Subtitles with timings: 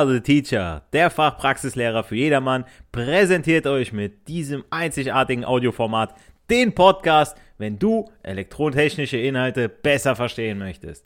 [0.00, 6.14] the Teacher, der Fachpraxislehrer für jedermann, präsentiert euch mit diesem einzigartigen Audioformat
[6.48, 11.04] den Podcast, wenn du elektrotechnische Inhalte besser verstehen möchtest.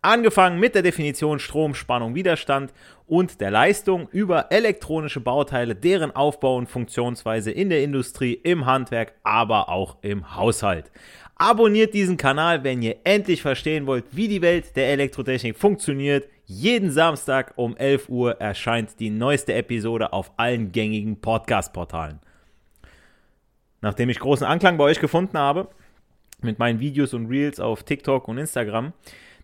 [0.00, 2.72] Angefangen mit der Definition Strom, Spannung, Widerstand
[3.06, 9.14] und der Leistung über elektronische Bauteile, deren Aufbau und Funktionsweise in der Industrie, im Handwerk,
[9.22, 10.90] aber auch im Haushalt.
[11.40, 16.28] Abonniert diesen Kanal, wenn ihr endlich verstehen wollt, wie die Welt der Elektrotechnik funktioniert.
[16.46, 22.18] Jeden Samstag um 11 Uhr erscheint die neueste Episode auf allen gängigen Podcast-Portalen.
[23.80, 25.68] Nachdem ich großen Anklang bei euch gefunden habe,
[26.42, 28.92] mit meinen Videos und Reels auf TikTok und Instagram,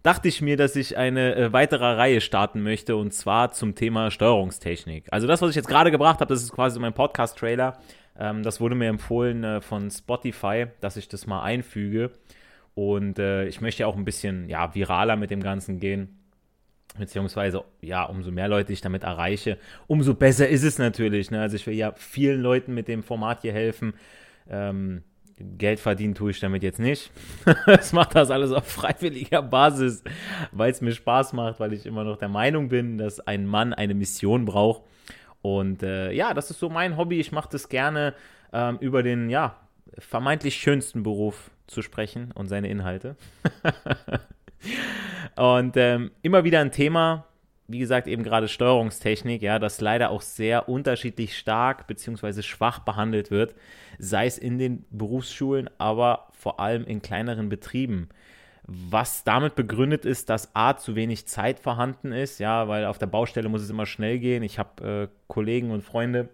[0.03, 4.11] dachte ich mir, dass ich eine äh, weitere Reihe starten möchte und zwar zum Thema
[4.11, 5.05] Steuerungstechnik.
[5.13, 7.79] Also das, was ich jetzt gerade gebracht habe, das ist quasi mein Podcast-Trailer
[8.19, 12.11] ähm, das wurde mir empfohlen äh, von Spotify, dass ich das mal einfüge.
[12.75, 16.19] Und äh, ich möchte auch ein bisschen ja, viraler mit dem Ganzen gehen.
[16.99, 19.59] Beziehungsweise, ja, umso mehr Leute ich damit erreiche,
[19.89, 21.31] umso besser ist es natürlich.
[21.31, 21.41] Ne?
[21.41, 23.95] Also ich will ja vielen Leuten mit dem Format hier helfen.
[24.49, 25.03] Ähm,
[25.37, 27.11] Geld verdienen tue ich damit jetzt nicht.
[27.67, 30.05] es macht das alles auf freiwilliger Basis,
[30.53, 33.73] weil es mir Spaß macht, weil ich immer noch der Meinung bin, dass ein Mann
[33.73, 34.83] eine Mission braucht.
[35.45, 37.21] Und äh, ja, das ist so mein Hobby.
[37.21, 38.15] Ich mache das gerne,
[38.55, 39.55] ähm, über den ja,
[39.99, 43.15] vermeintlich schönsten Beruf zu sprechen und seine Inhalte.
[45.37, 47.27] und ähm, immer wieder ein Thema,
[47.69, 52.41] wie gesagt, eben gerade Steuerungstechnik, ja, das leider auch sehr unterschiedlich stark bzw.
[52.41, 53.55] schwach behandelt wird,
[53.99, 58.09] sei es in den Berufsschulen, aber vor allem in kleineren Betrieben
[58.67, 63.07] was damit begründet ist, dass A, zu wenig Zeit vorhanden ist, ja, weil auf der
[63.07, 64.43] Baustelle muss es immer schnell gehen.
[64.43, 66.31] Ich habe äh, Kollegen und Freunde,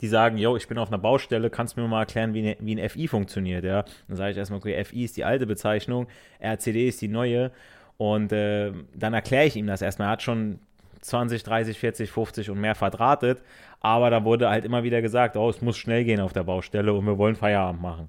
[0.00, 2.56] die sagen, yo, ich bin auf einer Baustelle, kannst du mir mal erklären, wie, ne,
[2.60, 3.84] wie ein FI funktioniert, ja.
[4.08, 6.06] Dann sage ich erstmal, okay, FI ist die alte Bezeichnung,
[6.40, 7.52] RCD ist die neue
[7.98, 10.08] und äh, dann erkläre ich ihm das erstmal.
[10.08, 10.60] Er hat schon
[11.02, 13.42] 20, 30, 40, 50 und mehr verdrahtet,
[13.80, 16.94] aber da wurde halt immer wieder gesagt, oh, es muss schnell gehen auf der Baustelle
[16.94, 18.08] und wir wollen Feierabend machen.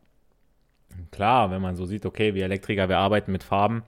[1.11, 3.83] Klar, wenn man so sieht, okay, wir Elektriker, wir arbeiten mit Farben,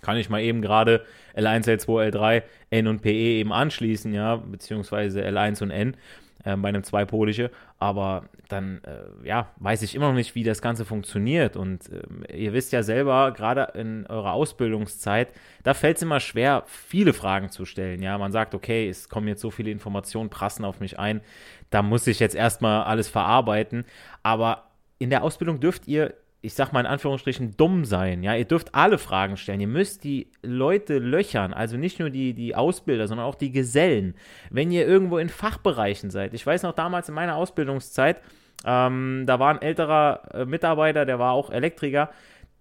[0.00, 1.04] kann ich mal eben gerade
[1.36, 5.96] L1, L2, L3, N und PE eben anschließen, ja, beziehungsweise L1 und N
[6.44, 10.60] äh, bei einem zweipolische, aber dann, äh, ja, weiß ich immer noch nicht, wie das
[10.60, 11.56] Ganze funktioniert.
[11.56, 15.28] Und äh, ihr wisst ja selber, gerade in eurer Ausbildungszeit,
[15.62, 19.28] da fällt es immer schwer, viele Fragen zu stellen, ja, man sagt, okay, es kommen
[19.28, 21.22] jetzt so viele Informationen, prassen auf mich ein,
[21.70, 23.84] da muss ich jetzt erstmal alles verarbeiten,
[24.22, 24.64] aber
[25.02, 28.22] in der Ausbildung dürft ihr, ich sag mal in Anführungsstrichen, dumm sein.
[28.22, 29.60] Ja, ihr dürft alle Fragen stellen.
[29.60, 34.14] Ihr müsst die Leute löchern, also nicht nur die, die Ausbilder, sondern auch die Gesellen.
[34.50, 36.34] Wenn ihr irgendwo in Fachbereichen seid.
[36.34, 38.20] Ich weiß noch damals in meiner Ausbildungszeit,
[38.64, 42.10] ähm, da war ein älterer äh, Mitarbeiter, der war auch Elektriker.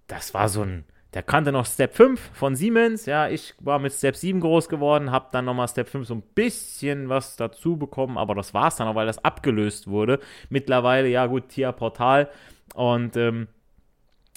[0.07, 3.05] Das war so ein der kannte noch Step 5 von Siemens.
[3.05, 6.23] Ja, ich war mit Step 7 groß geworden, habe dann nochmal Step 5 so ein
[6.35, 10.19] bisschen was dazu bekommen, aber das war es dann auch, weil das abgelöst wurde.
[10.49, 12.29] Mittlerweile, ja gut, TIA Portal.
[12.73, 13.49] Und ähm,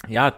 [0.09, 0.33] ja,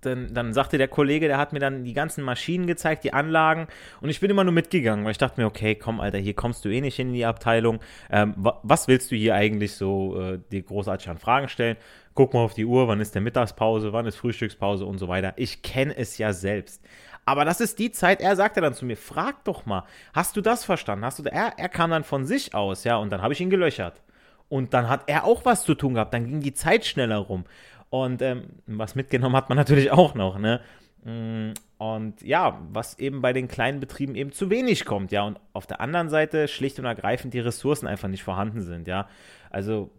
[0.00, 3.68] dann, dann, sagte der Kollege, der hat mir dann die ganzen Maschinen gezeigt, die Anlagen
[4.00, 6.64] und ich bin immer nur mitgegangen, weil ich dachte mir, okay, komm, Alter, hier kommst
[6.64, 7.78] du eh nicht in die Abteilung.
[8.10, 11.76] Ähm, was willst du hier eigentlich so äh, dir großartig an Fragen stellen?
[12.14, 15.32] Guck mal auf die Uhr, wann ist der Mittagspause, wann ist Frühstückspause und so weiter.
[15.36, 16.82] Ich kenne es ja selbst.
[17.24, 20.40] Aber das ist die Zeit, er sagte dann zu mir, frag doch mal, hast du
[20.40, 21.04] das verstanden?
[21.04, 23.50] Hast du, er, er kam dann von sich aus, ja, und dann habe ich ihn
[23.50, 24.02] gelöchert.
[24.48, 27.44] Und dann hat er auch was zu tun gehabt, dann ging die Zeit schneller rum.
[27.90, 30.60] Und ähm, was mitgenommen hat man natürlich auch noch, ne?
[31.04, 35.22] Mm, und ja, was eben bei den kleinen Betrieben eben zu wenig kommt, ja.
[35.22, 39.08] Und auf der anderen Seite schlicht und ergreifend die Ressourcen einfach nicht vorhanden sind, ja.
[39.50, 39.90] Also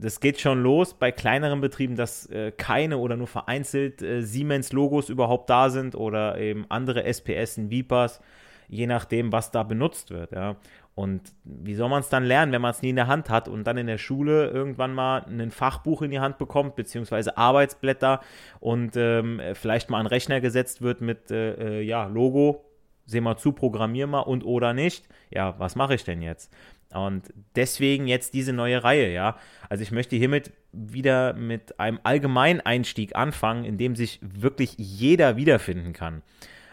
[0.00, 5.08] das geht schon los bei kleineren Betrieben, dass äh, keine oder nur vereinzelt äh, Siemens-Logos
[5.08, 8.20] überhaupt da sind oder eben andere SPS, Vipers,
[8.68, 10.32] je nachdem, was da benutzt wird.
[10.32, 10.56] Ja.
[10.94, 13.48] Und wie soll man es dann lernen, wenn man es nie in der Hand hat
[13.48, 18.20] und dann in der Schule irgendwann mal ein Fachbuch in die Hand bekommt, beziehungsweise Arbeitsblätter
[18.58, 22.67] und ähm, vielleicht mal ein Rechner gesetzt wird mit äh, äh ja, Logo,
[23.08, 25.08] seh mal zu, programmier mal und oder nicht.
[25.30, 26.52] Ja, was mache ich denn jetzt?
[26.92, 29.36] Und deswegen jetzt diese neue Reihe, ja.
[29.68, 35.36] Also ich möchte hiermit wieder mit einem allgemeinen Einstieg anfangen, in dem sich wirklich jeder
[35.36, 36.22] wiederfinden kann.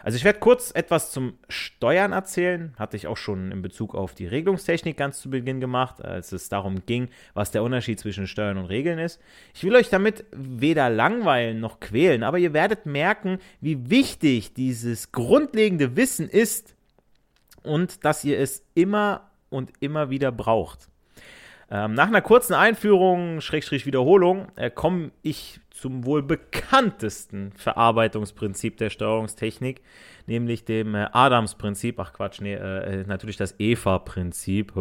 [0.06, 4.14] Also ich werde kurz etwas zum Steuern erzählen, hatte ich auch schon in Bezug auf
[4.14, 8.56] die Regelungstechnik ganz zu Beginn gemacht, als es darum ging, was der Unterschied zwischen Steuern
[8.56, 9.20] und Regeln ist.
[9.52, 15.10] Ich will euch damit weder langweilen noch quälen, aber ihr werdet merken, wie wichtig dieses
[15.10, 16.76] grundlegende Wissen ist
[17.64, 20.88] und dass ihr es immer und immer wieder braucht.
[21.68, 28.90] Ähm, nach einer kurzen Einführung, Schrägstrich Wiederholung, äh, komme ich zum wohl bekanntesten Verarbeitungsprinzip der
[28.90, 29.82] Steuerungstechnik,
[30.26, 32.00] nämlich dem äh, Adams-Prinzip.
[32.00, 34.72] Ach Quatsch, nee, äh, äh natürlich das EVA-Prinzip.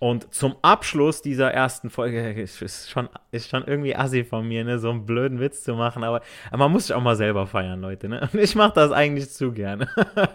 [0.00, 4.78] Und zum Abschluss dieser ersten Folge ist schon, ist schon irgendwie assi von mir, ne,
[4.78, 8.08] so einen blöden Witz zu machen, aber, man muss sich auch mal selber feiern, Leute.
[8.08, 8.20] Ne?
[8.20, 9.88] Und ich mache das eigentlich zu gerne.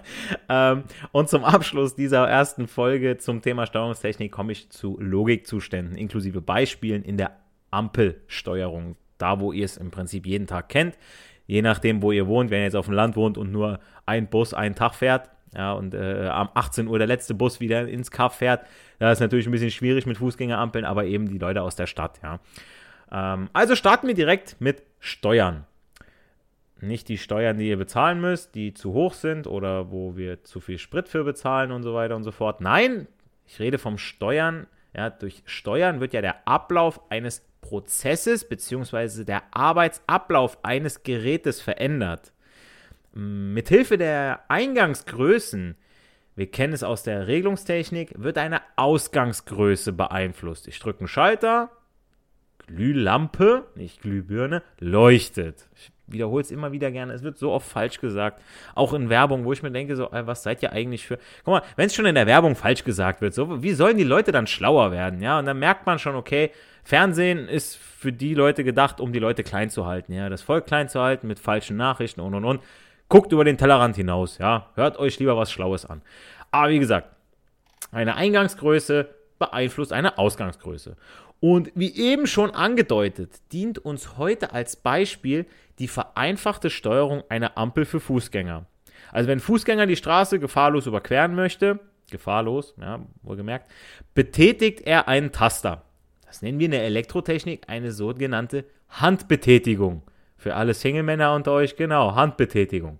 [0.49, 6.39] ähm, und zum Abschluss dieser ersten Folge zum Thema Steuerungstechnik komme ich zu Logikzuständen inklusive
[6.39, 7.31] Beispielen in der
[7.71, 8.95] Ampelsteuerung.
[9.21, 10.97] Da, wo ihr es im Prinzip jeden Tag kennt.
[11.45, 14.27] Je nachdem, wo ihr wohnt, wenn ihr jetzt auf dem Land wohnt und nur ein
[14.27, 18.11] Bus einen Tag fährt, ja, und äh, am 18 Uhr der letzte Bus wieder ins
[18.11, 18.65] Kaff fährt.
[18.99, 22.19] Da ist natürlich ein bisschen schwierig mit Fußgängerampeln, aber eben die Leute aus der Stadt,
[22.21, 22.39] ja.
[23.11, 25.65] Ähm, also starten wir direkt mit Steuern.
[26.81, 30.61] Nicht die Steuern, die ihr bezahlen müsst, die zu hoch sind oder wo wir zu
[30.61, 32.61] viel Sprit für bezahlen und so weiter und so fort.
[32.61, 33.07] Nein,
[33.45, 34.67] ich rede vom Steuern.
[34.95, 39.23] Ja, durch Steuern wird ja der Ablauf eines Prozesses bzw.
[39.25, 42.33] der Arbeitsablauf eines Gerätes verändert.
[43.13, 45.75] Mithilfe der Eingangsgrößen,
[46.35, 50.67] wir kennen es aus der Regelungstechnik, wird eine Ausgangsgröße beeinflusst.
[50.67, 51.69] Ich drücke einen Schalter,
[52.65, 55.69] Glühlampe, nicht Glühbirne, leuchtet.
[55.75, 58.41] Ich wiederhole es immer wieder gerne, es wird so oft falsch gesagt.
[58.75, 61.17] Auch in Werbung, wo ich mir denke, so, was seid ihr eigentlich für.
[61.43, 64.03] Guck mal, wenn es schon in der Werbung falsch gesagt wird, so, wie sollen die
[64.03, 65.21] Leute dann schlauer werden?
[65.21, 66.51] Ja, und dann merkt man schon, okay,
[66.83, 70.65] Fernsehen ist für die Leute gedacht, um die Leute klein zu halten, ja, das Volk
[70.65, 72.61] klein zu halten mit falschen Nachrichten und und und.
[73.09, 74.69] Guckt über den Tellerrand hinaus, ja.
[74.75, 76.01] Hört euch lieber was Schlaues an.
[76.51, 77.09] Aber wie gesagt,
[77.91, 79.09] eine Eingangsgröße
[79.39, 80.95] beeinflusst eine Ausgangsgröße.
[81.39, 85.45] Und wie eben schon angedeutet, dient uns heute als Beispiel
[85.79, 88.65] die vereinfachte Steuerung einer Ampel für Fußgänger.
[89.11, 91.79] Also wenn Fußgänger die Straße gefahrlos überqueren möchte,
[92.11, 93.71] gefahrlos, ja, wohlgemerkt,
[94.13, 95.83] betätigt er einen Taster.
[96.25, 100.03] Das nennen wir in der Elektrotechnik eine sogenannte Handbetätigung.
[100.37, 102.99] Für alle Single-Männer unter euch, genau, Handbetätigung.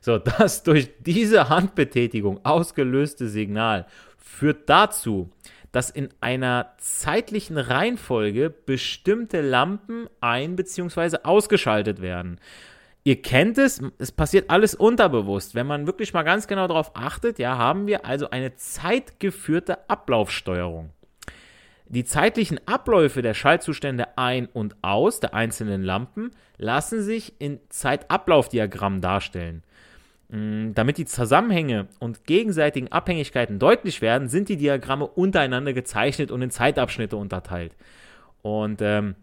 [0.00, 5.30] So, das durch diese Handbetätigung ausgelöste Signal führt dazu,
[5.72, 11.18] dass in einer zeitlichen Reihenfolge bestimmte Lampen ein- bzw.
[11.24, 12.40] ausgeschaltet werden.
[13.04, 15.54] Ihr kennt es, es passiert alles unterbewusst.
[15.54, 20.90] Wenn man wirklich mal ganz genau darauf achtet, ja, haben wir also eine zeitgeführte Ablaufsteuerung.
[21.86, 29.00] Die zeitlichen Abläufe der Schaltzustände ein und aus der einzelnen Lampen lassen sich in Zeitablaufdiagrammen
[29.00, 29.62] darstellen.
[30.28, 36.42] Mm, damit die Zusammenhänge und gegenseitigen Abhängigkeiten deutlich werden, sind die Diagramme untereinander gezeichnet und
[36.42, 37.74] in Zeitabschnitte unterteilt.
[38.42, 39.14] Und ähm,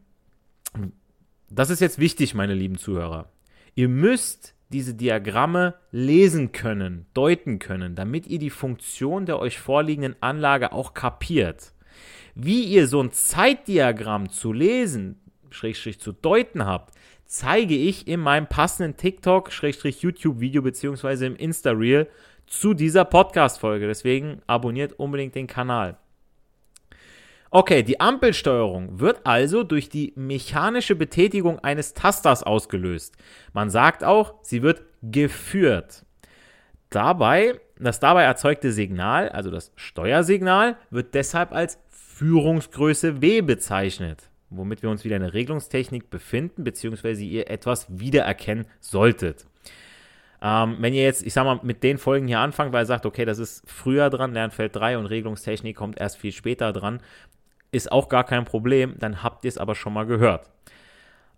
[1.50, 3.30] das ist jetzt wichtig, meine lieben Zuhörer.
[3.76, 10.16] Ihr müsst diese Diagramme lesen können, deuten können, damit ihr die Funktion der euch vorliegenden
[10.22, 11.72] Anlage auch kapiert.
[12.34, 15.22] Wie ihr so ein Zeitdiagramm zu lesen,
[15.52, 16.94] Schrägstrich zu deuten habt,
[17.26, 22.08] zeige ich in meinem passenden TikTok-YouTube-Video beziehungsweise im Insta-Reel
[22.48, 23.88] zu dieser Podcast-Folge.
[23.88, 25.98] Deswegen abonniert unbedingt den Kanal.
[27.52, 33.16] Okay, die Ampelsteuerung wird also durch die mechanische Betätigung eines Tasters ausgelöst.
[33.54, 36.06] Man sagt auch, sie wird geführt.
[36.90, 44.82] Dabei, das dabei erzeugte Signal, also das Steuersignal, wird deshalb als Führungsgröße W bezeichnet, womit
[44.82, 49.46] wir uns wieder in der Regelungstechnik befinden, beziehungsweise ihr etwas wiedererkennen solltet.
[50.42, 53.06] Ähm, wenn ihr jetzt, ich sag mal, mit den Folgen hier anfangt, weil ihr sagt,
[53.06, 57.02] okay, das ist früher dran, Lernfeld 3 und Regelungstechnik kommt erst viel später dran,
[57.72, 60.50] ist auch gar kein Problem, dann habt ihr es aber schon mal gehört.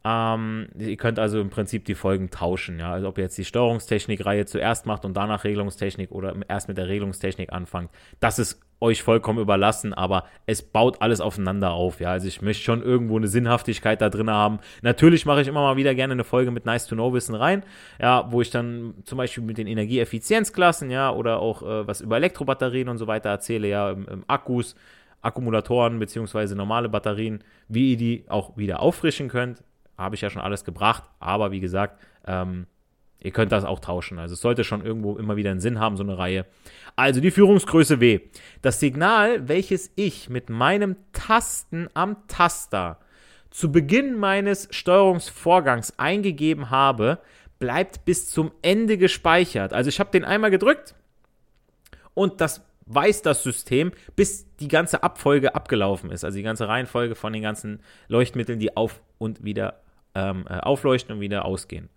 [0.04, 2.94] Ähm, ihr könnt also im Prinzip die Folgen tauschen, ja.
[2.94, 6.88] Also ob ihr jetzt die Steuerungstechnik-Reihe zuerst macht und danach Regelungstechnik oder erst mit der
[6.88, 12.12] Regelungstechnik anfangt, das ist euch vollkommen überlassen, aber es baut alles aufeinander auf, ja.
[12.12, 14.60] Also ich möchte schon irgendwo eine Sinnhaftigkeit da drin haben.
[14.82, 17.64] Natürlich mache ich immer mal wieder gerne eine Folge mit Nice to Know Wissen rein,
[18.00, 22.18] ja, wo ich dann zum Beispiel mit den Energieeffizienzklassen, ja, oder auch äh, was über
[22.18, 24.76] Elektrobatterien und so weiter erzähle, ja, im, im Akkus,
[25.22, 29.64] Akkumulatoren beziehungsweise normale Batterien, wie ihr die auch wieder auffrischen könnt
[29.98, 31.04] habe ich ja schon alles gebracht.
[31.20, 32.68] Aber wie gesagt, ähm,
[33.20, 34.20] ihr könnt das auch tauschen.
[34.20, 36.46] Also es sollte schon irgendwo immer wieder einen Sinn haben, so eine Reihe.
[36.96, 38.22] Also die Führungsgröße W.
[38.62, 43.00] Das Signal, welches ich mit meinem Tasten am Taster
[43.50, 47.20] zu Beginn meines Steuerungsvorgangs eingegeben habe,
[47.60, 49.74] bleibt bis zum Ende gespeichert.
[49.74, 50.96] Also ich habe den einmal gedrückt
[52.14, 56.24] und das weiß das System, bis die ganze Abfolge abgelaufen ist.
[56.24, 59.82] Also die ganze Reihenfolge von den ganzen Leuchtmitteln, die auf und wieder
[60.18, 61.90] ähm, äh, aufleuchten und wieder ausgehen.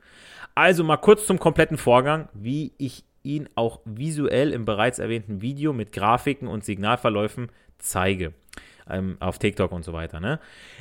[0.55, 5.73] Also mal kurz zum kompletten Vorgang, wie ich ihn auch visuell im bereits erwähnten Video
[5.73, 8.35] mit Grafiken und Signalverläufen zeige.
[8.89, 10.21] Ähm, auf TikTok und so weiter.
[10.21, 10.41] Ne?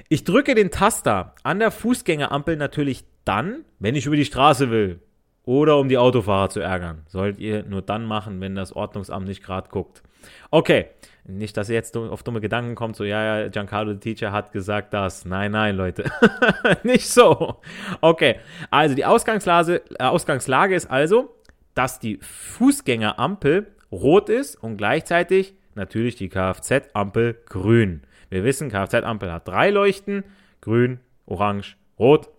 [0.10, 5.00] Ich drücke den Taster an der Fußgängerampel natürlich dann, wenn ich über die Straße will.
[5.44, 7.04] Oder um die Autofahrer zu ärgern.
[7.08, 10.04] Sollt ihr nur dann machen, wenn das Ordnungsamt nicht gerade guckt.
[10.52, 10.88] Okay,
[11.26, 14.52] nicht, dass ihr jetzt auf dumme Gedanken kommt, so, ja, ja, Giancarlo, der Teacher, hat
[14.52, 15.26] gesagt das.
[15.26, 16.06] Nein, nein, Leute.
[16.84, 17.62] nicht so.
[18.02, 18.40] Okay,
[18.72, 21.36] also die Ausgangslage, äh, Ausgangslage ist also,
[21.76, 28.02] dass die Fußgängerampel rot ist und gleichzeitig natürlich die Kfz-Ampel grün.
[28.30, 30.24] Wir wissen, Kfz-Ampel hat drei Leuchten,
[30.62, 32.30] grün, orange, rot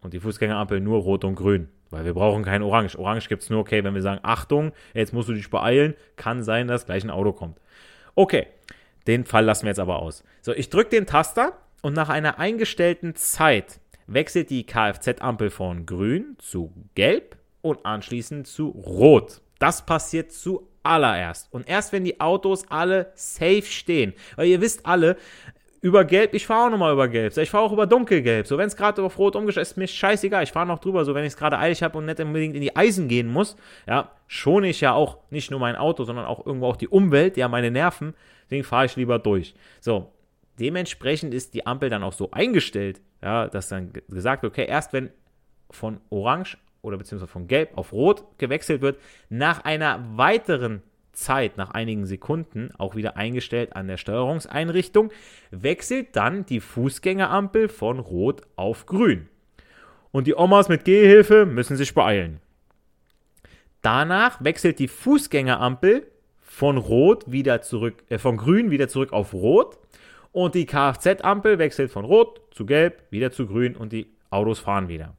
[0.00, 1.68] und die Fußgängerampel nur rot und grün.
[1.90, 2.98] Weil wir brauchen kein Orange.
[2.98, 6.42] Orange gibt es nur, okay, wenn wir sagen, Achtung, jetzt musst du dich beeilen, kann
[6.42, 7.58] sein, dass gleich ein Auto kommt.
[8.18, 8.48] Okay,
[9.06, 10.24] den Fall lassen wir jetzt aber aus.
[10.42, 16.34] So, ich drücke den Taster und nach einer eingestellten Zeit wechselt die Kfz-Ampel von grün
[16.38, 19.40] zu gelb und anschließend zu rot.
[19.60, 21.46] Das passiert zuallererst.
[21.52, 25.16] Und erst wenn die Autos alle safe stehen, weil ihr wisst alle,
[25.80, 27.36] über Gelb, ich fahre auch nochmal über Gelb.
[27.36, 28.46] Ich fahre auch über Dunkelgelb.
[28.46, 30.42] So, wenn es gerade auf Rot umgestellt ist, ist mir scheißegal.
[30.42, 31.04] Ich fahre noch drüber.
[31.04, 33.56] So, wenn ich es gerade eilig habe und nicht unbedingt in die Eisen gehen muss,
[33.86, 37.36] ja, schone ich ja auch nicht nur mein Auto, sondern auch irgendwo auch die Umwelt,
[37.36, 38.14] ja, meine Nerven.
[38.44, 39.54] Deswegen fahre ich lieber durch.
[39.80, 40.12] So,
[40.58, 44.92] dementsprechend ist die Ampel dann auch so eingestellt, ja, dass dann gesagt wird, okay, erst
[44.92, 45.10] wenn
[45.70, 50.82] von Orange oder beziehungsweise von Gelb auf Rot gewechselt wird, nach einer weiteren
[51.18, 55.10] Zeit nach einigen Sekunden auch wieder eingestellt an der Steuerungseinrichtung,
[55.50, 59.28] wechselt dann die Fußgängerampel von Rot auf Grün.
[60.10, 62.40] Und die Omas mit Gehhilfe müssen sich beeilen.
[63.82, 66.06] Danach wechselt die Fußgängerampel
[66.40, 69.78] von Rot wieder zurück, äh, von Grün wieder zurück auf Rot
[70.32, 74.88] und die Kfz-Ampel wechselt von Rot zu Gelb wieder zu Grün und die Autos fahren
[74.88, 75.17] wieder.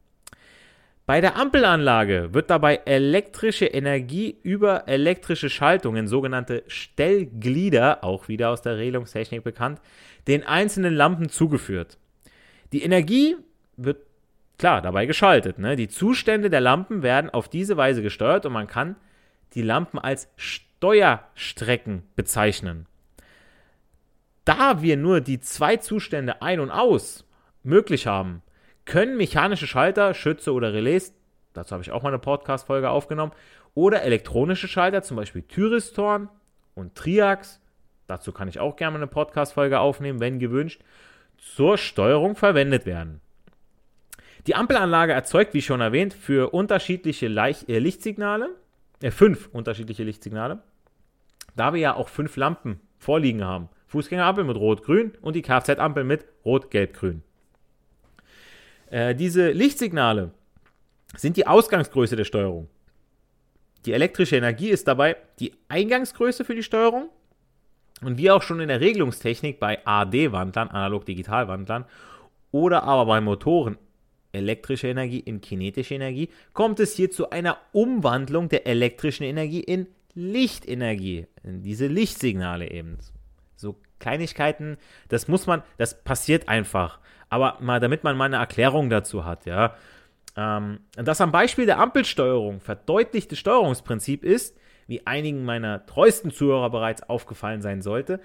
[1.10, 8.62] Bei der Ampelanlage wird dabei elektrische Energie über elektrische Schaltungen, sogenannte Stellglieder, auch wieder aus
[8.62, 9.82] der Regelungstechnik bekannt,
[10.28, 11.98] den einzelnen Lampen zugeführt.
[12.74, 13.38] Die Energie
[13.76, 14.06] wird
[14.60, 15.58] klar dabei geschaltet.
[15.58, 15.76] Ne?
[15.76, 18.96] Die Zustände der Lampen werden auf diese Weise gesteuert und man kann
[19.56, 22.86] die Lampen als Steuerstrecken bezeichnen.
[24.46, 27.26] Da wir nur die zwei Zustände ein und aus
[27.64, 28.44] möglich haben,
[28.86, 31.14] können mechanische Schalter, Schütze oder Relais,
[31.54, 33.34] dazu habe ich auch mal eine Podcast-Folge aufgenommen,
[33.76, 36.30] oder elektronische Schalter, zum Beispiel Thyristorn
[36.76, 37.62] und Triax,
[38.08, 40.82] dazu kann ich auch gerne eine Podcast-Folge aufnehmen, wenn gewünscht,
[41.38, 43.22] zur Steuerung verwendet werden.
[44.48, 48.50] Die Ampelanlage erzeugt, wie schon erwähnt, für unterschiedliche Leicht äh, Lichtsignale,
[49.02, 50.64] äh, fünf unterschiedliche Lichtsignale,
[51.56, 53.70] da wir ja auch fünf Lampen vorliegen haben.
[53.88, 57.24] Fußgängerampel mit Rot-Grün und die Kfz-Ampel mit Rot-Gelb-Grün.
[58.90, 60.32] Äh, diese Lichtsignale
[61.16, 62.68] sind die Ausgangsgröße der Steuerung.
[63.86, 67.10] Die elektrische Energie ist dabei die Eingangsgröße für die Steuerung.
[68.02, 71.86] Und wie auch schon in der Regelungstechnik bei AD-Wandlern, Analog-Digital-Wandlern
[72.52, 73.78] oder aber bei Motoren
[74.32, 79.88] elektrische Energie in kinetische Energie, kommt es hier zu einer Umwandlung der elektrischen Energie in
[80.14, 82.98] Lichtenergie, in diese Lichtsignale eben.
[83.56, 84.78] So Kleinigkeiten,
[85.10, 87.00] das muss man, das passiert einfach.
[87.30, 89.76] Aber mal, damit man mal eine Erklärung dazu hat, ja.
[90.36, 94.58] Ähm, das am Beispiel der Ampelsteuerung verdeutlichte Steuerungsprinzip ist,
[94.88, 98.20] wie einigen meiner treuesten Zuhörer bereits aufgefallen sein sollte,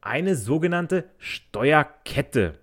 [0.00, 2.54] eine sogenannte Steuerkette.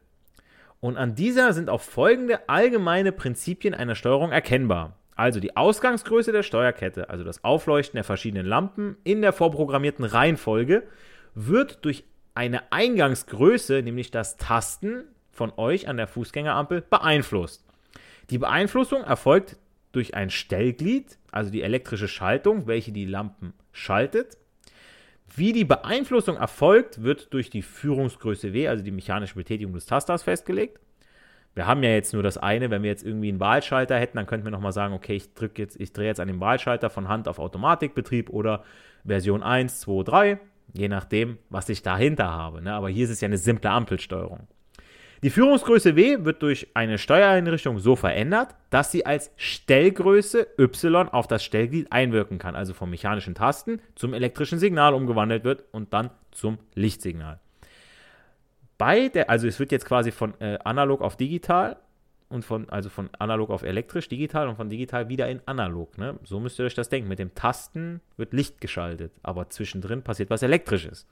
[0.79, 4.97] Und an dieser sind auch folgende allgemeine Prinzipien einer Steuerung erkennbar.
[5.15, 10.83] Also die Ausgangsgröße der Steuerkette, also das Aufleuchten der verschiedenen Lampen in der vorprogrammierten Reihenfolge,
[11.33, 12.03] wird durch
[12.35, 15.05] eine Eingangsgröße, nämlich das Tasten
[15.37, 17.63] von euch an der Fußgängerampel, beeinflusst.
[18.29, 19.55] Die Beeinflussung erfolgt
[19.93, 24.37] durch ein Stellglied, also die elektrische Schaltung, welche die Lampen schaltet.
[25.35, 30.23] Wie die Beeinflussung erfolgt, wird durch die Führungsgröße W, also die mechanische Betätigung des Tasters,
[30.23, 30.79] festgelegt.
[31.53, 34.27] Wir haben ja jetzt nur das eine, wenn wir jetzt irgendwie einen Wahlschalter hätten, dann
[34.27, 37.07] könnten wir nochmal sagen, okay, ich drücke jetzt, ich drehe jetzt an dem Wahlschalter von
[37.07, 38.63] Hand auf Automatikbetrieb oder
[39.05, 40.39] Version 1, 2, 3,
[40.73, 42.61] je nachdem, was ich dahinter habe.
[42.61, 42.73] Ne?
[42.73, 44.47] Aber hier ist es ja eine simple Ampelsteuerung.
[45.23, 51.27] Die Führungsgröße W wird durch eine Steuereinrichtung so verändert, dass sie als Stellgröße Y auf
[51.27, 56.11] das Stellglied einwirken kann, also vom mechanischen Tasten zum elektrischen Signal umgewandelt wird und dann
[56.31, 57.39] zum Lichtsignal.
[58.77, 61.77] Bei der, also es wird jetzt quasi von äh, analog auf digital
[62.29, 65.97] und von, also von analog auf elektrisch, digital und von digital wieder in analog.
[65.97, 66.19] Ne?
[66.23, 67.09] So müsst ihr euch das denken.
[67.09, 71.07] Mit dem Tasten wird Licht geschaltet, aber zwischendrin passiert was Elektrisches.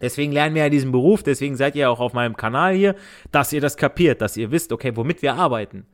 [0.00, 2.94] Deswegen lernen wir ja diesen Beruf, deswegen seid ihr auch auf meinem Kanal hier,
[3.32, 5.86] dass ihr das kapiert, dass ihr wisst, okay, womit wir arbeiten.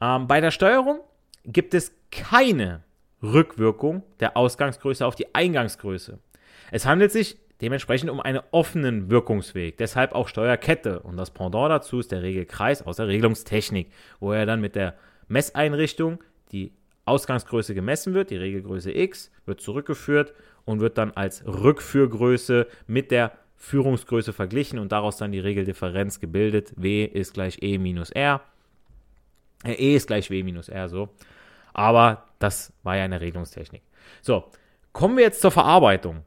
[0.00, 1.00] Ähm, bei der Steuerung
[1.44, 2.82] gibt es keine
[3.22, 6.18] Rückwirkung der Ausgangsgröße auf die Eingangsgröße.
[6.70, 11.00] Es handelt sich dementsprechend um einen offenen Wirkungsweg, deshalb auch Steuerkette.
[11.00, 14.94] Und das Pendant dazu ist der Regelkreis aus der Regelungstechnik, wo er dann mit der
[15.28, 16.72] Messeinrichtung die
[17.04, 20.32] Ausgangsgröße gemessen wird, die Regelgröße x, wird zurückgeführt
[20.64, 26.72] und wird dann als Rückführgröße mit der Führungsgröße verglichen und daraus dann die Regeldifferenz gebildet.
[26.76, 28.40] W ist gleich E minus R.
[29.64, 31.10] Äh, e ist gleich W minus R, so.
[31.72, 33.82] Aber das war ja eine Regelungstechnik.
[34.22, 34.44] So,
[34.92, 36.24] kommen wir jetzt zur Verarbeitung.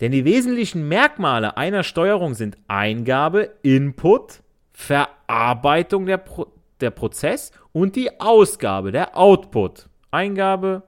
[0.00, 4.42] Denn die wesentlichen Merkmale einer Steuerung sind Eingabe, Input,
[4.72, 6.48] Verarbeitung der, Pro
[6.80, 9.88] der Prozess und die Ausgabe, der Output.
[10.10, 10.82] Eingabe,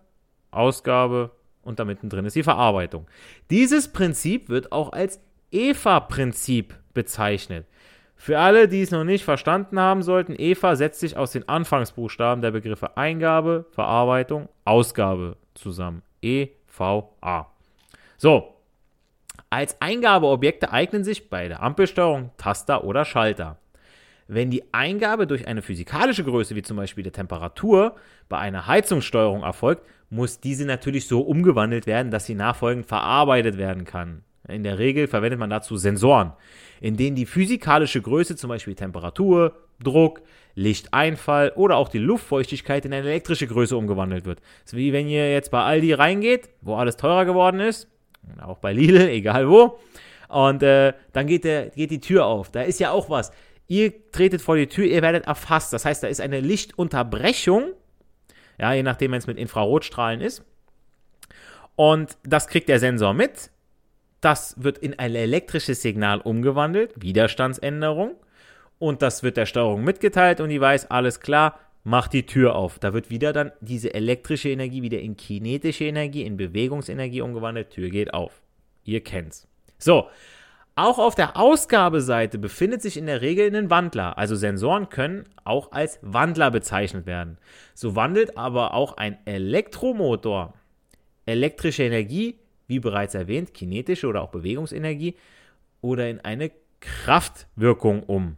[0.50, 1.30] Ausgabe,
[1.66, 3.06] und da mittendrin ist die Verarbeitung.
[3.50, 7.66] Dieses Prinzip wird auch als EVA-Prinzip bezeichnet.
[8.16, 12.40] Für alle, die es noch nicht verstanden haben sollten, EVA setzt sich aus den Anfangsbuchstaben
[12.40, 16.02] der Begriffe Eingabe, Verarbeitung, Ausgabe zusammen.
[16.22, 17.52] EVA.
[18.16, 18.54] So,
[19.50, 23.58] als Eingabeobjekte eignen sich bei der Ampelsteuerung Taster oder Schalter.
[24.28, 27.94] Wenn die Eingabe durch eine physikalische Größe, wie zum Beispiel der Temperatur,
[28.28, 33.84] bei einer Heizungssteuerung erfolgt, muss diese natürlich so umgewandelt werden, dass sie nachfolgend verarbeitet werden
[33.84, 34.22] kann.
[34.48, 36.32] In der Regel verwendet man dazu Sensoren,
[36.80, 40.22] in denen die physikalische Größe, zum Beispiel Temperatur, Druck,
[40.54, 44.40] Lichteinfall oder auch die Luftfeuchtigkeit in eine elektrische Größe umgewandelt wird.
[44.64, 47.88] Ist wie wenn ihr jetzt bei Aldi reingeht, wo alles teurer geworden ist,
[48.40, 49.78] auch bei Lidl, egal wo,
[50.28, 52.50] und äh, dann geht, der, geht die Tür auf.
[52.50, 53.32] Da ist ja auch was.
[53.68, 55.72] Ihr tretet vor die Tür, ihr werdet erfasst.
[55.72, 57.72] Das heißt, da ist eine Lichtunterbrechung
[58.58, 60.44] ja, je nachdem, wenn es mit Infrarotstrahlen ist.
[61.74, 63.50] Und das kriegt der Sensor mit.
[64.20, 68.16] Das wird in ein elektrisches Signal umgewandelt, Widerstandsänderung.
[68.78, 72.78] Und das wird der Steuerung mitgeteilt und die weiß, alles klar, mach die Tür auf.
[72.78, 77.88] Da wird wieder dann diese elektrische Energie wieder in kinetische Energie, in Bewegungsenergie umgewandelt, Tür
[77.88, 78.42] geht auf.
[78.84, 79.46] Ihr kennt's.
[79.78, 80.08] So,
[80.76, 84.18] auch auf der Ausgabeseite befindet sich in der Regel ein Wandler.
[84.18, 87.38] Also Sensoren können auch als Wandler bezeichnet werden.
[87.74, 90.52] So wandelt aber auch ein Elektromotor
[91.24, 95.16] elektrische Energie, wie bereits erwähnt, kinetische oder auch Bewegungsenergie,
[95.80, 98.36] oder in eine Kraftwirkung um.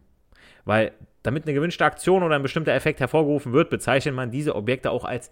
[0.63, 4.91] Weil damit eine gewünschte Aktion oder ein bestimmter Effekt hervorgerufen wird, bezeichnet man diese Objekte
[4.91, 5.29] auch als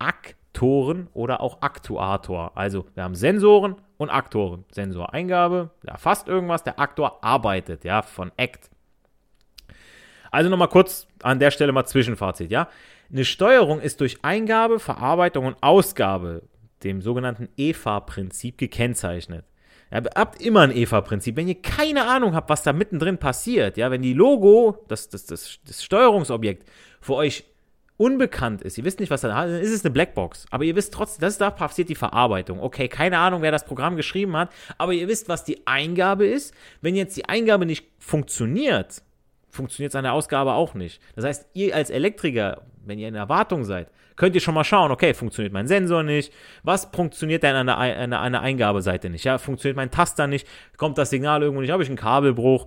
[0.00, 2.56] Aktoren oder auch Aktuator.
[2.56, 4.64] Also wir haben Sensoren und Aktoren.
[4.72, 8.70] Sensoreingabe, der erfasst irgendwas, der Aktor arbeitet, ja, von Act.
[10.30, 12.68] Also nochmal kurz an der Stelle mal Zwischenfazit, ja.
[13.10, 16.42] Eine Steuerung ist durch Eingabe, Verarbeitung und Ausgabe,
[16.84, 19.44] dem sogenannten EFA-Prinzip, gekennzeichnet.
[19.90, 21.36] Ihr habt immer ein EFA-Prinzip.
[21.36, 25.24] Wenn ihr keine Ahnung habt, was da mittendrin passiert, ja, wenn die Logo, das, das,
[25.24, 26.68] das, das Steuerungsobjekt,
[27.00, 27.44] für euch
[27.98, 30.46] unbekannt ist, ihr wisst nicht, was da ist, dann ist es eine Blackbox.
[30.50, 32.60] Aber ihr wisst trotzdem, das da passiert die Verarbeitung.
[32.60, 36.54] Okay, keine Ahnung, wer das Programm geschrieben hat, aber ihr wisst, was die Eingabe ist.
[36.80, 39.02] Wenn jetzt die Eingabe nicht funktioniert,
[39.50, 41.02] funktioniert es an der Ausgabe auch nicht.
[41.16, 44.92] Das heißt, ihr als Elektriker, wenn ihr in Erwartung seid, könnt ihr schon mal schauen,
[44.92, 46.32] okay, funktioniert mein Sensor nicht?
[46.62, 49.24] Was funktioniert denn an der, an der, an der Eingabeseite nicht?
[49.24, 50.46] Ja, funktioniert mein Taster nicht?
[50.76, 51.72] Kommt das Signal irgendwo nicht?
[51.72, 52.66] Habe ich einen Kabelbruch?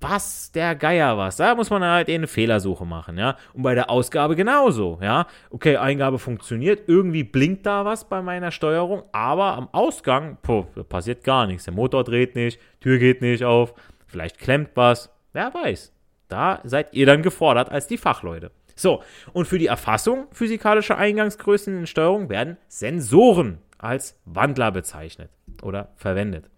[0.00, 1.36] Was der Geier was.
[1.36, 3.36] Da muss man halt eine Fehlersuche machen, ja.
[3.52, 5.26] Und bei der Ausgabe genauso, ja.
[5.50, 11.24] Okay, Eingabe funktioniert, irgendwie blinkt da was bei meiner Steuerung, aber am Ausgang, puh, passiert
[11.24, 11.64] gar nichts.
[11.64, 13.74] Der Motor dreht nicht, Tür geht nicht auf,
[14.06, 15.92] vielleicht klemmt was, wer weiß.
[16.28, 18.52] Da seid ihr dann gefordert als die Fachleute.
[18.76, 19.02] So,
[19.34, 25.30] und für die Erfassung physikalischer Eingangsgrößen in Steuerung werden Sensoren als Wandler bezeichnet
[25.62, 26.48] oder verwendet.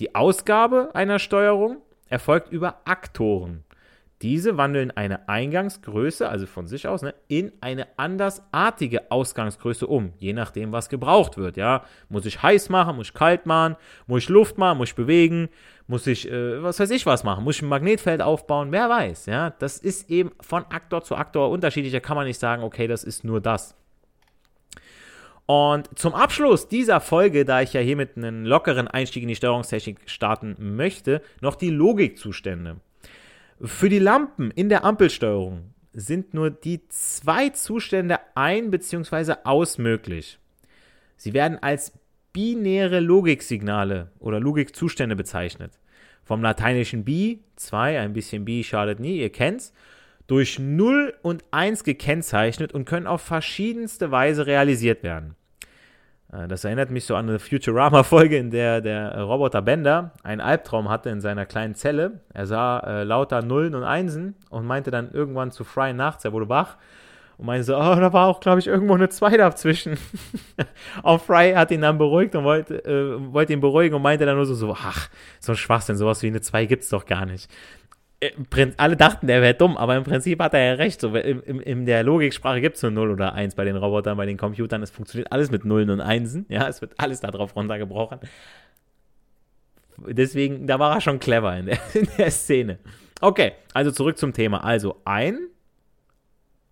[0.00, 1.76] Die Ausgabe einer Steuerung
[2.10, 3.64] erfolgt über Aktoren.
[4.22, 10.34] Diese wandeln eine Eingangsgröße, also von sich aus, ne, in eine andersartige Ausgangsgröße um, je
[10.34, 11.56] nachdem, was gebraucht wird.
[11.56, 14.94] Ja, muss ich heiß machen, muss ich kalt machen, muss ich Luft machen, muss ich
[14.94, 15.48] bewegen,
[15.86, 19.24] muss ich, äh, was weiß ich, was machen, muss ich ein Magnetfeld aufbauen, wer weiß.
[19.24, 21.94] Ja, das ist eben von Aktor zu Aktor unterschiedlich.
[21.94, 23.74] Da kann man nicht sagen, okay, das ist nur das.
[25.52, 29.34] Und zum Abschluss dieser Folge, da ich ja hier mit einem lockeren Einstieg in die
[29.34, 32.76] Steuerungstechnik starten möchte, noch die Logikzustände.
[33.60, 39.38] Für die Lampen in der Ampelsteuerung sind nur die zwei Zustände ein- bzw.
[39.42, 40.38] aus möglich.
[41.16, 41.98] Sie werden als
[42.32, 45.80] binäre Logiksignale oder Logikzustände bezeichnet.
[46.22, 49.72] Vom lateinischen bi, zwei, ein bisschen bi schadet nie, ihr kennt's,
[50.28, 55.34] durch 0 und 1 gekennzeichnet und können auf verschiedenste Weise realisiert werden.
[56.32, 60.88] Äh, das erinnert mich so an eine Futurama-Folge, in der der Roboter Bender einen Albtraum
[60.88, 62.20] hatte in seiner kleinen Zelle.
[62.32, 66.32] Er sah äh, lauter Nullen und Einsen und meinte dann irgendwann zu Fry nachts, er
[66.32, 66.76] wurde wach
[67.38, 69.96] und meinte so, oh, da war auch, glaube ich, irgendwo eine 2 dazwischen.
[71.02, 74.36] und Fry hat ihn dann beruhigt und wollte, äh, wollte ihn beruhigen und meinte dann
[74.36, 77.50] nur so, ach, so ein Schwachsinn, sowas wie eine 2 gibt es doch gar nicht
[78.76, 81.00] alle dachten, der wäre dumm, aber im Prinzip hat er ja recht.
[81.00, 84.16] So, in, in, in der Logiksprache gibt es nur 0 oder 1 bei den Robotern,
[84.16, 84.82] bei den Computern.
[84.82, 86.44] Es funktioniert alles mit Nullen und Einsen.
[86.48, 88.20] Ja, es wird alles darauf runtergebrochen.
[90.06, 92.78] Deswegen, da war er schon clever in der, in der Szene.
[93.22, 94.64] Okay, also zurück zum Thema.
[94.64, 95.38] Also ein,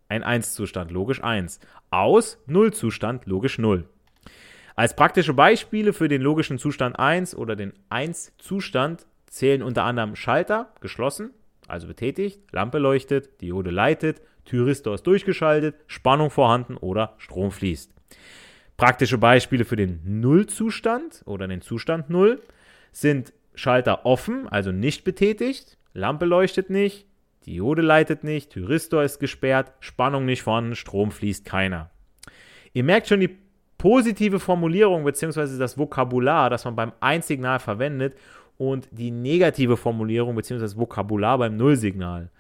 [0.09, 1.61] ein 1-Zustand, logisch 1.
[1.91, 3.89] Aus, 0-Zustand, logisch 0.
[4.75, 10.73] Als praktische Beispiele für den logischen Zustand 1 oder den 1-Zustand zählen unter anderem Schalter,
[10.81, 11.31] geschlossen,
[11.67, 17.93] also betätigt, Lampe leuchtet, Diode leitet, Thyristor ist durchgeschaltet, Spannung vorhanden oder Strom fließt.
[18.77, 22.41] Praktische Beispiele für den Nullzustand oder den Zustand Null
[22.93, 27.07] sind Schalter offen, also nicht betätigt, Lampe leuchtet nicht,
[27.45, 31.91] Diode leitet nicht, Thyristor ist gesperrt, Spannung nicht vorhanden, Strom fließt keiner.
[32.73, 33.37] Ihr merkt schon die
[33.79, 35.59] positive Formulierung bzw.
[35.59, 38.17] das Vokabular, das man beim Einsignal verwendet,
[38.59, 40.77] und die negative Formulierung bzw.
[40.77, 42.31] Vokabular beim Nullsignal.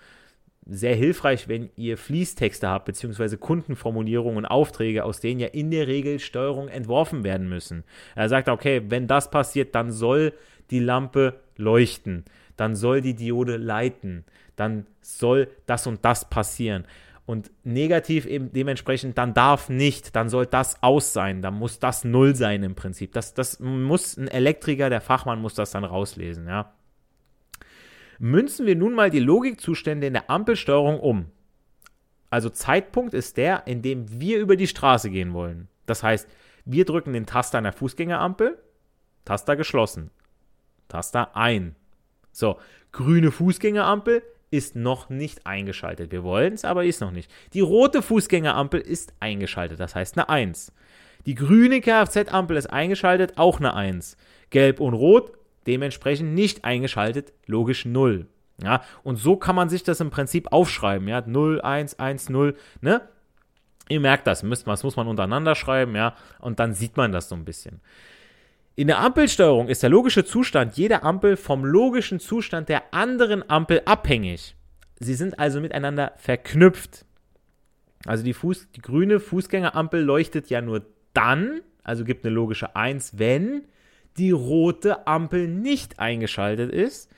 [0.66, 5.86] Sehr hilfreich, wenn ihr Fließtexte habt, beziehungsweise Kundenformulierungen und Aufträge, aus denen ja in der
[5.86, 7.84] Regel Steuerungen entworfen werden müssen.
[8.14, 10.34] Er sagt, okay, wenn das passiert, dann soll
[10.70, 12.24] die Lampe leuchten,
[12.56, 14.24] dann soll die Diode leiten,
[14.56, 16.84] dann soll das und das passieren
[17.28, 22.02] und negativ eben dementsprechend, dann darf nicht, dann soll das aus sein, dann muss das
[22.02, 23.12] null sein im Prinzip.
[23.12, 26.72] Das, das muss ein Elektriker, der Fachmann muss das dann rauslesen, ja.
[28.18, 31.26] Münzen wir nun mal die Logikzustände in der Ampelsteuerung um.
[32.30, 35.68] Also Zeitpunkt ist der, in dem wir über die Straße gehen wollen.
[35.84, 36.30] Das heißt,
[36.64, 38.56] wir drücken den Taster an der Fußgängerampel,
[39.26, 40.10] Taster geschlossen,
[40.88, 41.76] Taster ein.
[42.32, 42.58] So,
[42.90, 46.10] grüne Fußgängerampel, ist noch nicht eingeschaltet.
[46.12, 47.30] Wir wollen es, aber ist noch nicht.
[47.52, 50.72] Die rote Fußgängerampel ist eingeschaltet, das heißt eine 1.
[51.26, 54.16] Die grüne Kfz-Ampel ist eingeschaltet, auch eine 1.
[54.50, 55.32] Gelb und Rot
[55.66, 58.26] dementsprechend nicht eingeschaltet, logisch 0.
[58.62, 62.56] Ja, und so kann man sich das im Prinzip aufschreiben, ja, 0, 1, 1, 0,
[62.80, 63.02] ne?
[63.88, 67.36] Ihr merkt das, das muss man untereinander schreiben, ja, und dann sieht man das so
[67.36, 67.80] ein bisschen.
[68.78, 73.82] In der Ampelsteuerung ist der logische Zustand jeder Ampel vom logischen Zustand der anderen Ampel
[73.86, 74.54] abhängig.
[75.00, 77.04] Sie sind also miteinander verknüpft.
[78.06, 83.18] Also die, Fuß, die grüne Fußgängerampel leuchtet ja nur dann, also gibt eine logische 1,
[83.18, 83.64] wenn
[84.16, 87.10] die rote Ampel nicht eingeschaltet ist,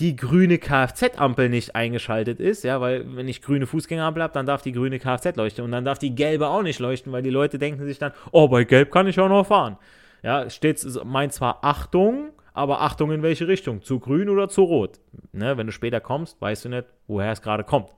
[0.00, 4.60] die grüne Kfz-Ampel nicht eingeschaltet ist, ja, weil wenn ich grüne Fußgängerampel habe, dann darf
[4.60, 7.58] die grüne Kfz leuchten und dann darf die gelbe auch nicht leuchten, weil die Leute
[7.58, 9.78] denken sich dann, oh, bei gelb kann ich auch noch fahren.
[10.26, 13.82] Ja, steht, meint zwar Achtung, aber Achtung in welche Richtung?
[13.82, 14.98] Zu grün oder zu rot?
[15.30, 17.90] Ne, wenn du später kommst, weißt du nicht, woher es gerade kommt.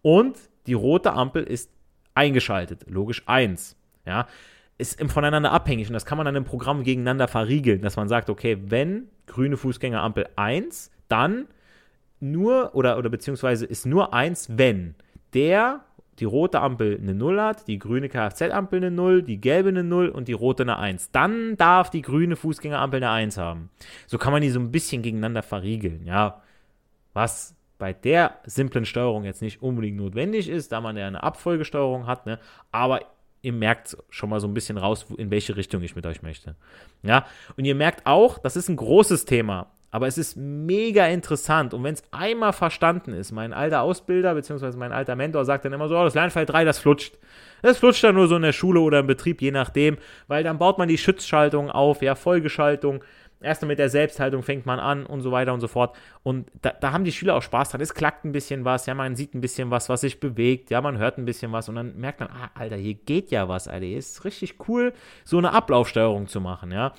[0.00, 1.70] Und die rote Ampel ist
[2.14, 3.76] eingeschaltet, logisch 1.
[4.06, 4.26] Ja,
[4.78, 8.30] ist voneinander abhängig und das kann man dann im Programm gegeneinander verriegeln, dass man sagt,
[8.30, 11.48] okay, wenn grüne Fußgängerampel 1, dann
[12.18, 14.94] nur oder, oder beziehungsweise ist nur eins, wenn
[15.34, 15.84] der
[16.18, 20.08] die rote Ampel eine 0 hat, die grüne Kfz-Ampel eine 0, die gelbe eine 0
[20.08, 21.10] und die rote eine 1.
[21.10, 23.70] Dann darf die grüne Fußgängerampel eine 1 haben.
[24.06, 26.42] So kann man die so ein bisschen gegeneinander verriegeln, ja.
[27.12, 32.06] Was bei der simplen Steuerung jetzt nicht unbedingt notwendig ist, da man ja eine Abfolgesteuerung
[32.06, 32.38] hat, ne?
[32.72, 33.00] aber
[33.42, 36.56] ihr merkt schon mal so ein bisschen raus, in welche Richtung ich mit euch möchte.
[37.02, 39.66] Ja, und ihr merkt auch, das ist ein großes Thema.
[39.94, 41.72] Aber es ist mega interessant.
[41.72, 44.76] Und wenn es einmal verstanden ist, mein alter Ausbilder bzw.
[44.76, 47.16] mein alter Mentor sagt dann immer so, oh, das Lernfeld 3, das flutscht.
[47.62, 50.58] Das flutscht dann nur so in der Schule oder im Betrieb, je nachdem, weil dann
[50.58, 53.04] baut man die Schutzschaltung auf, ja, Folgeschaltung.
[53.40, 55.94] Erst mit der Selbsthaltung fängt man an und so weiter und so fort.
[56.24, 57.80] Und da, da, haben die Schüler auch Spaß dran.
[57.80, 60.80] Es klackt ein bisschen was, ja, man sieht ein bisschen was, was sich bewegt, ja,
[60.80, 63.68] man hört ein bisschen was und dann merkt man, ah, Alter, hier geht ja was,
[63.68, 63.86] Alter.
[63.86, 66.94] Hier ist richtig cool, so eine Ablaufsteuerung zu machen, ja.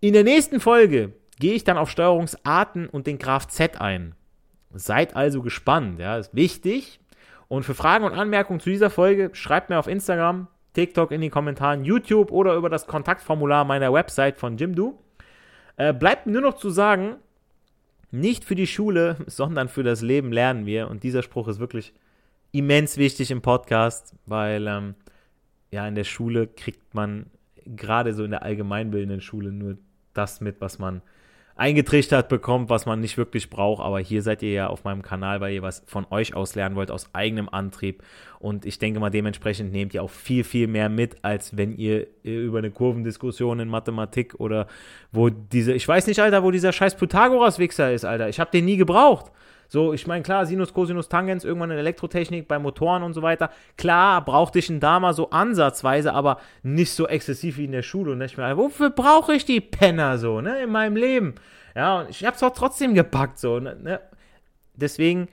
[0.00, 1.12] In der nächsten Folge
[1.42, 4.14] gehe ich dann auf Steuerungsarten und den Graph Z ein.
[4.72, 7.00] Seid also gespannt, ja, ist wichtig.
[7.48, 11.32] Und für Fragen und Anmerkungen zu dieser Folge schreibt mir auf Instagram, TikTok in den
[11.32, 15.02] Kommentaren, YouTube oder über das Kontaktformular meiner Website von Jimdo.
[15.76, 17.16] Äh, bleibt nur noch zu sagen,
[18.12, 20.88] nicht für die Schule, sondern für das Leben lernen wir.
[20.88, 21.92] Und dieser Spruch ist wirklich
[22.52, 24.94] immens wichtig im Podcast, weil ähm,
[25.72, 27.26] ja in der Schule kriegt man
[27.66, 29.76] gerade so in der allgemeinbildenden Schule nur
[30.14, 31.02] das mit, was man
[31.56, 33.82] eingetrichtert bekommt, was man nicht wirklich braucht.
[33.82, 36.76] Aber hier seid ihr ja auf meinem Kanal, weil ihr was von euch aus lernen
[36.76, 38.02] wollt, aus eigenem Antrieb.
[38.38, 42.06] Und ich denke mal, dementsprechend nehmt ihr auch viel, viel mehr mit, als wenn ihr
[42.22, 44.66] über eine Kurvendiskussion in Mathematik oder
[45.12, 48.28] wo diese, ich weiß nicht, Alter, wo dieser scheiß Pythagoras-Wichser ist, Alter.
[48.28, 49.30] Ich habe den nie gebraucht.
[49.72, 53.48] So, ich meine, klar, Sinus, Cosinus, Tangens, irgendwann in Elektrotechnik, bei Motoren und so weiter.
[53.78, 58.12] Klar, brauchte ich einen Dama so ansatzweise, aber nicht so exzessiv wie in der Schule.
[58.12, 61.36] Und ich mir, wofür brauche ich die Penner so, ne, in meinem Leben?
[61.74, 63.74] Ja, und ich hab's auch trotzdem gepackt, so, ne?
[63.76, 64.00] ne?
[64.74, 65.28] Deswegen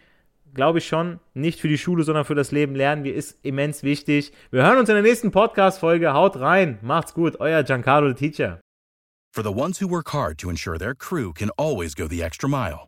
[0.54, 3.84] glaube ich schon, nicht für die Schule, sondern für das Leben lernen wir, ist immens
[3.84, 4.32] wichtig.
[4.52, 6.14] Wir hören uns in der nächsten Podcast-Folge.
[6.14, 6.80] Haut rein.
[6.82, 7.42] Macht's gut.
[7.42, 8.62] Euer Giancarlo, the Teacher.
[9.36, 12.48] For the ones who work hard to ensure their crew can always go the extra
[12.48, 12.88] mile.